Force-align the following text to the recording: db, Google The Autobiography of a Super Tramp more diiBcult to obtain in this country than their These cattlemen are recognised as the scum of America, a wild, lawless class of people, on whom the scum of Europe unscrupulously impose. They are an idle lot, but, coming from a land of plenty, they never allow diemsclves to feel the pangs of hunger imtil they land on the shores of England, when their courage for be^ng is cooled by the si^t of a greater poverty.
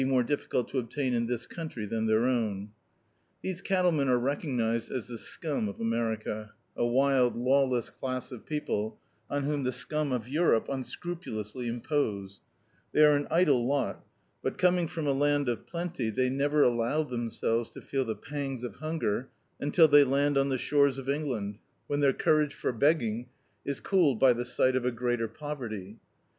db, 0.01 0.07
Google 0.07 0.23
The 0.23 0.57
Autobiography 0.57 0.57
of 0.57 0.63
a 0.63 0.63
Super 0.63 0.63
Tramp 0.65 0.65
more 0.65 0.65
diiBcult 0.65 0.71
to 0.71 0.79
obtain 0.79 1.13
in 1.13 1.25
this 1.27 1.45
country 1.45 1.85
than 1.85 2.05
their 2.07 2.67
These 3.43 3.61
cattlemen 3.61 4.09
are 4.09 4.17
recognised 4.17 4.91
as 4.91 5.07
the 5.09 5.17
scum 5.19 5.69
of 5.69 5.79
America, 5.79 6.53
a 6.75 6.87
wild, 6.87 7.35
lawless 7.35 7.91
class 7.91 8.31
of 8.31 8.43
people, 8.43 8.99
on 9.29 9.43
whom 9.43 9.63
the 9.63 9.71
scum 9.71 10.11
of 10.11 10.27
Europe 10.27 10.67
unscrupulously 10.69 11.67
impose. 11.67 12.41
They 12.93 13.05
are 13.05 13.15
an 13.15 13.27
idle 13.29 13.63
lot, 13.67 14.03
but, 14.41 14.57
coming 14.57 14.87
from 14.87 15.05
a 15.05 15.11
land 15.13 15.47
of 15.47 15.67
plenty, 15.67 16.09
they 16.09 16.31
never 16.31 16.63
allow 16.63 17.03
diemsclves 17.03 17.71
to 17.73 17.81
feel 17.81 18.03
the 18.03 18.15
pangs 18.15 18.63
of 18.63 18.77
hunger 18.77 19.29
imtil 19.61 19.87
they 19.91 20.03
land 20.03 20.35
on 20.35 20.49
the 20.49 20.57
shores 20.57 20.97
of 20.97 21.09
England, 21.09 21.59
when 21.85 21.99
their 21.99 22.11
courage 22.11 22.55
for 22.55 22.73
be^ng 22.73 23.27
is 23.63 23.79
cooled 23.79 24.19
by 24.19 24.33
the 24.33 24.45
si^t 24.45 24.75
of 24.75 24.83
a 24.83 24.89
greater 24.91 25.27
poverty. 25.27 25.97